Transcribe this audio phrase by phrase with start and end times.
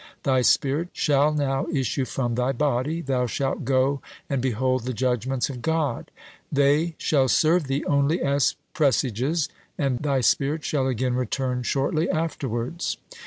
[0.23, 5.47] thy spirit shall now issue from thy body; thou shalt go and behold the judgments
[5.47, 6.09] of God;
[6.51, 12.97] they shall serve thee only as presages, and thy spirit shall again return shortly afterwards.'